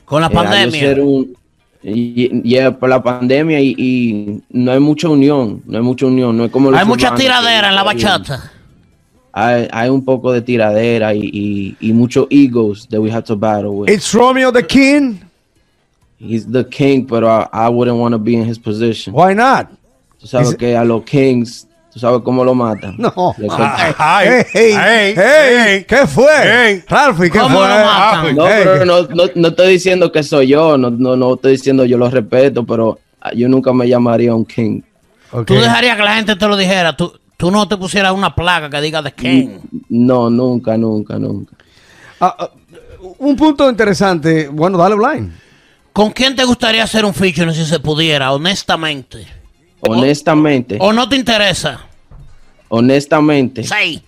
Con 0.05 0.21
la 0.21 0.26
eh, 0.26 0.31
pandemia. 0.31 0.81
ser 0.81 1.00
un- 1.00 1.37
y- 1.83 2.57
por 2.81 2.88
la 2.88 3.00
pandemia 3.03 3.61
y, 3.61 3.75
y 3.79 4.41
no 4.50 4.73
hay 4.73 4.81
mucha 4.81 5.09
unión, 5.09 5.62
no 5.67 5.79
hay 5.79 5.85
mucha 5.85 6.07
unión, 6.07 6.37
no 6.37 6.45
es 6.47 6.50
como 6.50 6.75
Hay 6.75 6.85
mucha 6.85 7.15
tiradera 7.15 7.69
en 7.69 7.75
la 7.76 7.85
bachata. 7.85 8.50
hay, 9.33 9.69
hay 9.71 9.88
un 9.88 10.05
poco 10.05 10.33
de 10.33 10.43
tiradera 10.43 11.15
y, 11.15 11.31
y, 11.33 11.76
y 11.81 11.93
muchos 11.93 12.26
egos 12.31 12.88
that 12.88 12.99
we 12.99 13.11
have 13.11 13.23
to 13.25 13.37
battle 13.37 13.71
with. 13.71 13.88
It's 13.91 14.12
Romeo 14.12 14.50
the 14.50 14.67
King. 14.67 15.21
He's 16.19 16.50
the 16.50 16.65
king, 16.65 17.07
pero 17.07 17.29
I, 17.29 17.47
I 17.53 17.69
wouldn't 17.69 17.99
want 17.99 18.15
to 18.15 18.19
be 18.19 18.35
in 18.35 18.49
his 18.49 18.59
position. 18.59 19.12
Why 19.15 19.35
not? 19.35 19.69
Tú 20.19 20.26
sabes 20.26 20.49
Is- 20.53 20.57
que 20.57 20.75
a 20.75 20.83
los 20.83 21.05
kings, 21.05 21.65
tú 21.97 22.00
sabes 22.00 22.21
cómo 22.23 22.45
lo 22.45 22.55
matan. 22.55 22.95
No. 22.99 23.35
Ay, 23.97 24.29
Hey, 24.53 25.15
hey. 25.17 25.85
¿qué 25.88 26.07
fue? 26.07 26.29
Hey. 26.43 26.85
Ralphie, 26.87 27.31
¿qué 27.31 27.38
¿Cómo 27.38 27.57
fue? 27.59 27.69
lo 27.69 27.75
matan? 27.75 28.37
No, 28.37 28.45
pero 28.45 28.85
no, 28.85 29.03
no, 29.05 29.25
no 29.35 29.49
estoy 29.49 29.69
diciendo 29.73 30.12
que 30.12 30.23
soy 30.23 30.49
yo, 30.49 30.76
no, 30.76 30.91
no, 30.91 31.17
no 31.17 31.35
estoy 31.37 31.53
diciendo 31.53 31.87
yo 31.87 31.97
lo 31.97 32.11
respeto, 32.11 32.67
pero 32.67 32.99
ah, 33.23 33.33
yo 33.35 33.49
nunca 33.49 33.73
me 33.73 33.88
llamaría 33.88 34.35
un 34.35 34.45
king. 34.45 34.83
ok. 35.33 35.47
Tú 35.47 35.55
dejarías 35.55 35.97
que 35.97 36.03
la 36.03 36.17
gente 36.17 36.37
te 36.37 36.47
lo 36.47 36.55
dijera. 36.55 36.95
Tú, 36.95 37.19
tú 37.38 37.50
no 37.50 37.67
te 37.67 37.79
pusieras 37.79 38.12
una 38.12 38.35
placa 38.35 38.69
que 38.69 38.79
diga 38.83 39.03
The 39.03 39.12
King. 39.12 39.59
No, 39.88 40.29
nunca, 40.29 40.76
nunca, 40.76 41.19
nunca. 41.19 41.57
Ah, 42.21 42.37
ah, 42.38 42.50
un 43.21 43.37
punto 43.37 43.71
interesante. 43.71 44.49
Bueno, 44.49 44.76
dale 44.76 44.97
blind. 44.97 45.33
¿Con 45.95 46.11
quién 46.11 46.37
te 46.37 46.45
gustaría 46.45 46.85
hacer 46.85 47.07
un 47.07 47.15
feature 47.15 47.55
si 47.55 47.65
se 47.65 47.81
pudiera, 47.81 48.33
honestamente? 48.33 49.26
Honestamente, 49.81 50.76
¿O 50.81 50.93
no 50.93 51.09
te 51.09 51.17
interesa? 51.17 51.86
Honestamente, 52.68 53.64
Sí. 53.64 54.02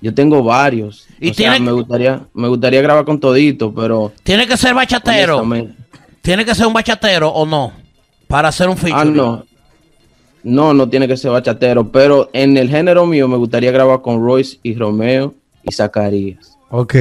yo 0.00 0.14
tengo 0.14 0.42
varios. 0.42 1.06
Y 1.20 1.30
o 1.30 1.34
sea, 1.34 1.58
me 1.58 1.72
gustaría, 1.72 2.20
me 2.34 2.48
gustaría 2.48 2.80
grabar 2.82 3.04
con 3.04 3.18
todito, 3.20 3.74
pero 3.74 4.12
¿Tiene 4.22 4.46
que 4.46 4.56
ser 4.56 4.74
bachatero? 4.74 5.44
¿Tiene 6.22 6.44
que 6.44 6.54
ser 6.54 6.66
un 6.66 6.72
bachatero 6.72 7.28
o 7.30 7.46
no? 7.46 7.72
Para 8.26 8.48
hacer 8.48 8.68
un 8.68 8.76
feature. 8.76 9.00
Ah, 9.00 9.04
no. 9.04 9.44
No, 10.42 10.72
no 10.72 10.88
tiene 10.88 11.08
que 11.08 11.16
ser 11.16 11.30
bachatero, 11.30 11.90
pero 11.90 12.30
en 12.32 12.56
el 12.56 12.68
género 12.68 13.06
mío 13.06 13.26
me 13.28 13.36
gustaría 13.36 13.70
grabar 13.72 14.02
con 14.02 14.24
Royce 14.24 14.58
y 14.62 14.74
Romeo 14.74 15.34
y 15.62 15.72
Zacarías. 15.72 16.56
Ok. 16.70 16.94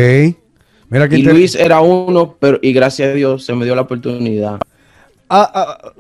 Mira 0.90 1.08
qué 1.10 1.20
Y 1.20 1.22
Luis 1.24 1.54
era 1.56 1.82
uno, 1.82 2.36
pero 2.40 2.60
y 2.62 2.72
gracias 2.74 3.10
a 3.10 3.14
Dios 3.14 3.46
se 3.46 3.54
me 3.54 3.66
dio 3.66 3.76
la 3.76 3.82
oportunidad. 3.82 4.60
Ah, 5.30 5.52
ah, 5.54 5.92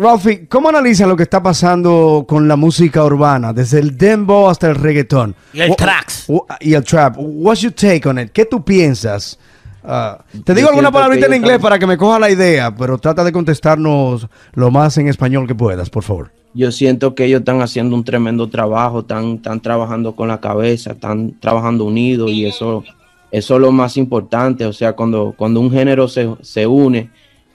Ralphie, 0.00 0.46
¿cómo 0.46 0.68
analizas 0.68 1.08
lo 1.08 1.16
que 1.16 1.24
está 1.24 1.42
pasando 1.42 2.24
con 2.28 2.46
la 2.46 2.54
música 2.54 3.04
urbana, 3.04 3.52
desde 3.52 3.80
el 3.80 3.98
dembow 3.98 4.48
hasta 4.48 4.68
el 4.68 4.76
reggaetón? 4.76 5.34
Y 5.52 5.60
el 5.60 5.74
tracks. 5.74 6.28
Y 6.60 6.74
el 6.74 6.84
trap. 6.84 7.16
What's 7.18 7.62
your 7.62 7.72
take 7.72 8.08
on 8.08 8.20
it? 8.20 8.30
¿Qué 8.30 8.44
tú 8.44 8.64
piensas? 8.64 9.40
Ah, 9.82 10.22
te 10.44 10.54
digo 10.54 10.68
alguna 10.68 10.92
palabrita 10.92 11.26
en 11.26 11.34
inglés 11.34 11.58
para 11.58 11.80
que 11.80 11.86
me 11.88 11.96
coja 11.96 12.20
la 12.20 12.30
idea, 12.30 12.72
pero 12.72 12.98
trata 12.98 13.24
de 13.24 13.32
contestarnos 13.32 14.28
lo 14.52 14.70
más 14.70 14.96
en 14.98 15.08
español 15.08 15.48
que 15.48 15.56
puedas, 15.56 15.90
por 15.90 16.04
favor. 16.04 16.30
Yo 16.54 16.70
siento 16.70 17.16
que 17.16 17.24
ellos 17.24 17.40
están 17.40 17.60
haciendo 17.60 17.96
un 17.96 18.04
tremendo 18.04 18.48
trabajo, 18.48 19.00
están, 19.00 19.34
están 19.34 19.60
trabajando 19.60 20.14
con 20.14 20.28
la 20.28 20.38
cabeza, 20.38 20.92
están 20.92 21.40
trabajando 21.40 21.84
unidos 21.84 22.30
y 22.30 22.46
eso, 22.46 22.84
eso 23.32 23.54
es 23.56 23.60
lo 23.60 23.72
más 23.72 23.96
importante. 23.96 24.64
O 24.64 24.72
sea, 24.72 24.92
cuando, 24.92 25.34
cuando 25.36 25.58
un 25.58 25.72
género 25.72 26.06
se, 26.06 26.28
se 26.40 26.68
une, 26.68 27.10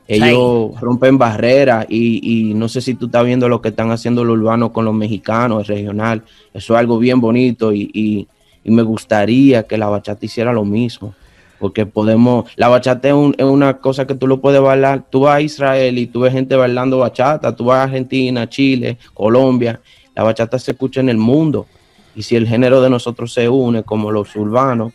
ellos 0.08 0.80
rompen 0.82 1.18
barreras 1.18 1.86
y, 1.90 2.50
y 2.50 2.54
no 2.54 2.68
sé 2.68 2.82
si 2.82 2.94
tú 2.96 3.06
estás 3.06 3.24
viendo 3.26 3.48
lo 3.50 3.62
que 3.62 3.70
están 3.70 3.92
haciendo 3.92 4.24
los 4.24 4.38
urbanos 4.38 4.72
con 4.72 4.86
los 4.86 4.94
mexicanos, 4.94 5.62
el 5.70 5.76
regional. 5.76 6.24
Eso 6.54 6.74
es 6.74 6.80
algo 6.80 6.98
bien 7.00 7.22
bonito 7.22 7.72
y, 7.74 7.90
y- 7.94 8.28
y 8.66 8.72
me 8.72 8.82
gustaría 8.82 9.64
que 9.64 9.78
la 9.78 9.90
bachata 9.90 10.26
hiciera 10.26 10.54
lo 10.54 10.64
mismo. 10.66 11.14
Porque 11.60 11.86
podemos, 11.86 12.50
la 12.58 12.68
bachata 12.68 13.08
es, 13.08 13.14
un- 13.14 13.36
es 13.38 13.46
una 13.46 13.78
cosa 13.78 14.06
que 14.06 14.16
tú 14.16 14.28
lo 14.28 14.42
puedes 14.42 14.62
bailar. 14.62 15.06
Tú 15.10 15.22
vas 15.22 15.36
a 15.38 15.42
Israel 15.42 15.98
y 15.98 16.08
tú 16.08 16.22
ves 16.22 16.34
gente 16.34 16.56
bailando 16.56 16.98
bachata, 16.98 17.56
tú 17.56 17.66
vas 17.66 17.80
a 17.80 17.84
Argentina, 17.84 18.48
Chile, 18.50 18.98
Colombia. 19.14 19.80
La 20.16 20.24
bachata 20.24 20.60
se 20.60 20.72
escucha 20.72 21.00
en 21.00 21.10
el 21.10 21.18
mundo. 21.18 21.66
Y 22.16 22.24
si 22.24 22.36
el 22.36 22.48
género 22.48 22.82
de 22.82 22.90
nosotros 22.90 23.34
se 23.34 23.48
une 23.50 23.84
como 23.84 24.12
los 24.12 24.36
urbanos, 24.36 24.94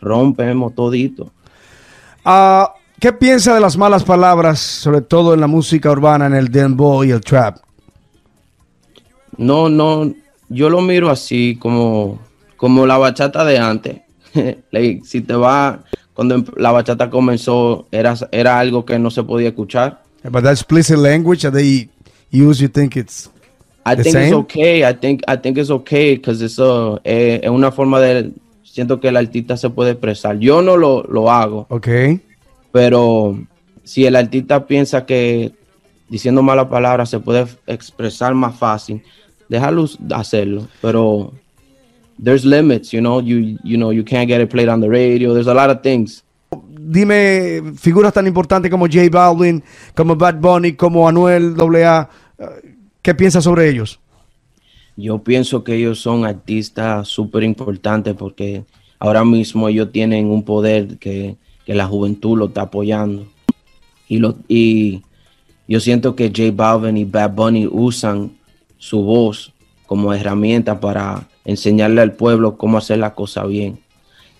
rompemos 0.00 0.74
todito. 0.74 1.32
Ah, 2.24 2.72
¿Qué 3.00 3.12
piensa 3.12 3.54
de 3.54 3.60
las 3.60 3.76
malas 3.76 4.04
palabras, 4.04 4.58
sobre 4.58 5.02
todo 5.02 5.34
en 5.34 5.40
la 5.40 5.46
música 5.46 5.90
urbana, 5.90 6.26
en 6.26 6.34
el 6.34 6.48
dembow 6.48 7.04
y 7.04 7.10
el 7.10 7.20
trap? 7.20 7.58
No, 9.36 9.68
no, 9.68 10.12
yo 10.48 10.70
lo 10.70 10.80
miro 10.80 11.10
así 11.10 11.56
como, 11.60 12.18
como 12.56 12.86
la 12.86 12.96
bachata 12.98 13.44
de 13.44 13.58
antes. 13.58 14.00
Si 15.04 15.20
te 15.22 15.34
va, 15.34 15.82
cuando 16.14 16.34
em- 16.34 16.44
la 16.56 16.70
bachata 16.72 17.08
comenzó, 17.10 17.86
era, 17.90 18.14
era 18.32 18.58
algo 18.58 18.84
que 18.84 18.98
no 18.98 19.10
se 19.10 19.22
podía 19.22 19.48
escuchar. 19.48 20.02
But 20.24 20.42
that 20.42 20.52
explicit 20.52 20.98
language 20.98 21.42
that 21.42 21.52
they 21.52 21.88
use, 22.32 22.60
you 22.60 22.68
think 22.68 22.96
it's 22.96 23.30
I 23.86 23.94
The 23.94 24.02
think 24.02 24.12
same? 24.14 24.24
it's 24.26 24.34
okay. 24.34 24.82
I 24.84 24.92
think 24.94 25.22
I 25.28 25.36
think 25.36 25.56
it's 25.58 25.70
okay 25.70 26.16
because 26.16 26.42
eso 26.44 27.00
eh, 27.04 27.40
es 27.42 27.48
una 27.50 27.70
forma 27.70 28.00
de 28.00 28.32
siento 28.64 28.98
que 29.00 29.08
el 29.08 29.16
artista 29.16 29.56
se 29.56 29.70
puede 29.70 29.92
expresar. 29.92 30.38
Yo 30.38 30.60
no 30.62 30.76
lo, 30.76 31.04
lo 31.04 31.30
hago, 31.30 31.66
okay? 31.70 32.20
Pero 32.76 33.38
si 33.84 34.04
el 34.04 34.16
artista 34.16 34.66
piensa 34.66 35.06
que 35.06 35.52
diciendo 36.10 36.42
malas 36.42 36.66
palabras 36.66 37.08
se 37.08 37.18
puede 37.18 37.46
expresar 37.66 38.34
más 38.34 38.54
fácil, 38.58 39.02
déjalo 39.48 39.86
hacerlo. 40.14 40.68
Pero 40.82 41.32
there's 42.22 42.44
limits, 42.44 42.90
you 42.90 43.00
know. 43.00 43.22
You 43.22 43.56
you 43.64 43.78
know 43.78 43.92
you 43.92 44.04
can't 44.04 44.28
get 44.28 44.42
it 44.42 44.50
played 44.50 44.68
on 44.68 44.82
the 44.82 44.90
radio. 44.90 45.32
There's 45.32 45.46
a 45.46 45.54
lot 45.54 45.70
of 45.70 45.80
things. 45.80 46.22
Dime 46.78 47.72
figuras 47.78 48.12
tan 48.12 48.26
importantes 48.26 48.70
como 48.70 48.84
J 48.84 49.08
Balvin, 49.10 49.64
como 49.94 50.14
Bad 50.14 50.38
Bunny, 50.38 50.74
como 50.74 51.08
Anuel 51.08 51.54
AA. 51.58 52.10
eh, 52.38 52.44
¿Qué 53.00 53.14
piensas 53.14 53.42
sobre 53.42 53.70
ellos? 53.70 53.98
Yo 54.98 55.24
pienso 55.24 55.64
que 55.64 55.76
ellos 55.76 55.98
son 55.98 56.26
artistas 56.26 57.08
súper 57.08 57.42
importantes 57.42 58.14
porque 58.14 58.66
ahora 58.98 59.24
mismo 59.24 59.66
ellos 59.66 59.90
tienen 59.92 60.26
un 60.26 60.42
poder 60.42 60.98
que, 60.98 61.38
que 61.66 61.74
la 61.74 61.86
juventud 61.86 62.38
lo 62.38 62.46
está 62.46 62.62
apoyando. 62.62 63.26
Y, 64.08 64.18
lo, 64.18 64.36
y 64.48 65.02
yo 65.66 65.80
siento 65.80 66.14
que 66.14 66.28
J 66.28 66.52
Balvin 66.54 66.96
y 66.96 67.04
Bad 67.04 67.32
Bunny 67.32 67.66
usan 67.66 68.30
su 68.78 69.02
voz 69.02 69.52
como 69.86 70.14
herramienta 70.14 70.80
para 70.80 71.28
enseñarle 71.44 72.00
al 72.00 72.12
pueblo 72.12 72.56
cómo 72.56 72.78
hacer 72.78 72.98
la 72.98 73.14
cosa 73.14 73.44
bien. 73.44 73.78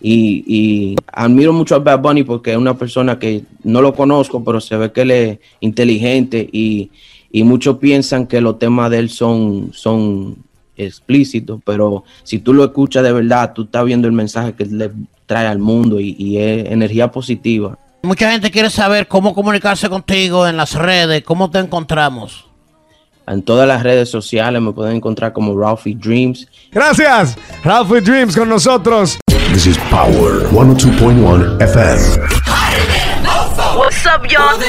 Y, 0.01 0.45
y 0.47 0.97
admiro 1.13 1.53
mucho 1.53 1.75
a 1.75 1.79
Bad 1.81 2.01
Bunny 2.01 2.23
porque 2.23 2.53
es 2.53 2.57
una 2.57 2.79
persona 2.79 3.19
que 3.19 3.43
no 3.65 3.83
lo 3.83 3.95
conozco, 3.95 4.45
pero 4.45 4.61
se 4.61 4.77
ve 4.77 4.93
que 4.93 5.03
él 5.03 5.11
es 5.11 5.39
inteligente 5.61 6.49
y, 6.53 6.91
y 7.33 7.43
muchos 7.43 7.79
piensan 7.79 8.27
que 8.27 8.41
los 8.41 8.59
temas 8.59 8.91
de 8.91 8.99
él 8.99 9.11
son, 9.11 9.71
son 9.73 10.37
explícitos, 10.77 11.61
pero 11.65 12.05
si 12.23 12.39
tú 12.39 12.53
lo 12.53 12.65
escuchas 12.65 13.03
de 13.03 13.13
verdad, 13.13 13.53
tú 13.53 13.63
estás 13.63 13.85
viendo 13.85 14.07
el 14.07 14.13
mensaje 14.13 14.53
que 14.53 14.67
le 14.67 14.91
trae 15.27 15.47
al 15.47 15.59
mundo 15.59 16.01
y, 16.01 16.17
y 16.19 16.39
es 16.39 16.71
energía 16.71 17.11
positiva. 17.11 17.79
Mucha 18.03 18.31
gente 18.31 18.51
quiere 18.51 18.71
saber 18.71 19.09
cómo 19.09 19.35
comunicarse 19.35 19.89
contigo 19.89 20.47
en 20.47 20.57
las 20.57 20.75
redes, 20.75 21.23
cómo 21.25 21.51
te 21.51 21.59
encontramos. 21.59 22.47
En 23.27 23.43
todas 23.43 23.67
las 23.67 23.83
redes 23.83 24.09
sociales 24.09 24.63
me 24.63 24.73
pueden 24.73 24.97
encontrar 24.97 25.33
como 25.33 25.59
Ralphie 25.59 25.97
Dreams. 25.97 26.47
Gracias, 26.71 27.37
Ralphie 27.65 28.01
Dreams 28.01 28.37
con 28.37 28.49
nosotros. 28.49 29.19
This 29.53 29.67
is 29.67 29.79
Power 29.91 30.47
102.1 30.53 31.61
FM. 31.61 32.27
What's 33.77 34.07
up, 34.07 34.25
y'all? 34.29 34.61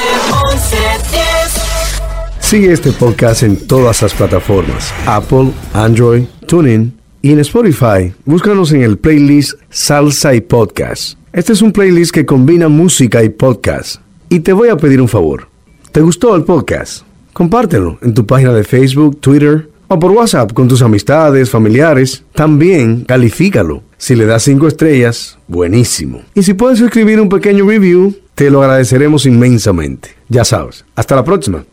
Sigue 2.40 2.72
este 2.72 2.90
podcast 2.90 3.44
en 3.44 3.68
todas 3.68 4.02
las 4.02 4.12
plataformas: 4.12 4.92
Apple, 5.06 5.52
Android, 5.74 6.24
TuneIn 6.48 6.97
y 7.22 7.32
en 7.32 7.38
Spotify. 7.40 8.12
Búscanos 8.24 8.72
en 8.72 8.82
el 8.82 8.98
playlist 8.98 9.58
Salsa 9.70 10.34
y 10.34 10.40
Podcast. 10.40 11.18
Este 11.32 11.52
es 11.52 11.62
un 11.62 11.72
playlist 11.72 12.12
que 12.12 12.26
combina 12.26 12.68
música 12.68 13.22
y 13.22 13.28
podcast. 13.28 14.00
Y 14.28 14.40
te 14.40 14.52
voy 14.52 14.68
a 14.68 14.76
pedir 14.76 15.00
un 15.00 15.08
favor. 15.08 15.48
¿Te 15.92 16.00
gustó 16.00 16.34
el 16.36 16.44
podcast? 16.44 17.04
Compártelo 17.32 17.98
en 18.02 18.14
tu 18.14 18.26
página 18.26 18.52
de 18.52 18.64
Facebook, 18.64 19.20
Twitter 19.20 19.68
o 19.88 19.98
por 19.98 20.10
WhatsApp 20.10 20.52
con 20.52 20.68
tus 20.68 20.82
amistades, 20.82 21.50
familiares. 21.50 22.24
También 22.34 23.04
califícalo. 23.04 23.82
Si 23.96 24.14
le 24.14 24.26
das 24.26 24.42
cinco 24.42 24.68
estrellas, 24.68 25.38
buenísimo. 25.48 26.22
Y 26.34 26.42
si 26.42 26.54
puedes 26.54 26.80
escribir 26.80 27.20
un 27.20 27.28
pequeño 27.28 27.66
review, 27.66 28.14
te 28.34 28.50
lo 28.50 28.62
agradeceremos 28.62 29.26
inmensamente. 29.26 30.10
Ya 30.28 30.44
sabes. 30.44 30.84
Hasta 30.94 31.16
la 31.16 31.24
próxima. 31.24 31.64